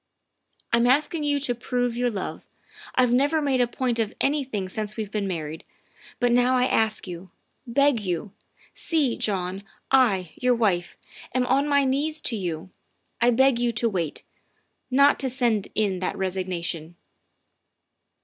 [0.73, 2.43] 'I'm asking you to prove your love.
[2.95, 5.63] I've never made a point of anything since we've been married,
[6.19, 7.29] but now I ask you,
[7.67, 8.31] beg you,
[8.73, 9.61] see, John,
[9.91, 10.97] I, your wife,
[11.35, 12.71] am on my knees to you,
[13.21, 14.23] I beg you to wait
[14.89, 16.95] not to send in that resignation."